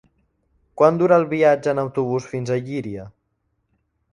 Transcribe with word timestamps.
Quant 0.81 0.95
dura 1.01 1.19
el 1.21 1.25
viatge 1.33 1.73
en 1.75 1.81
autobús 1.83 2.27
fins 2.33 2.53
a 2.55 2.59
Llíria? 2.71 3.05